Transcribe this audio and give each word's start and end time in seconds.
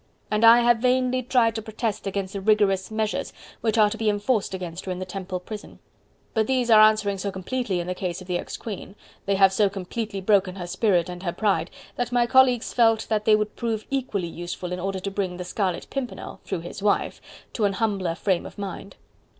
and 0.31 0.43
I 0.43 0.61
have 0.61 0.79
vainly 0.79 1.21
tried 1.21 1.53
to 1.53 1.61
protest 1.61 2.07
against 2.07 2.33
the 2.33 2.41
rigorous 2.41 2.89
measures 2.89 3.31
which 3.61 3.77
are 3.77 3.87
to 3.91 3.99
be 3.99 4.09
enforced 4.09 4.55
against 4.55 4.85
her 4.85 4.91
in 4.91 4.97
the 4.97 5.05
Temple 5.05 5.39
prison.... 5.39 5.77
But 6.33 6.47
these 6.47 6.71
are 6.71 6.81
answering 6.81 7.19
so 7.19 7.31
completely 7.31 7.79
in 7.79 7.85
the 7.85 7.93
case 7.93 8.19
of 8.19 8.25
the 8.25 8.39
ex 8.39 8.57
queen, 8.57 8.95
they 9.27 9.35
have 9.35 9.53
so 9.53 9.69
completely 9.69 10.19
broken 10.19 10.55
her 10.55 10.65
spirit 10.65 11.07
and 11.07 11.21
her 11.21 11.31
pride, 11.31 11.69
that 11.97 12.11
my 12.11 12.25
colleagues 12.25 12.73
felt 12.73 13.07
that 13.09 13.25
they 13.25 13.35
would 13.35 13.55
prove 13.55 13.85
equally 13.91 14.25
useful 14.25 14.71
in 14.71 14.79
order 14.79 14.99
to 14.99 15.11
bring 15.11 15.37
the 15.37 15.43
Scarlet 15.45 15.85
Pimpernel 15.91 16.39
through 16.45 16.61
his 16.61 16.81
wife 16.81 17.21
to 17.53 17.65
an 17.65 17.73
humbler 17.73 18.15
frame 18.15 18.47
of 18.47 18.57
mind." 18.57 18.95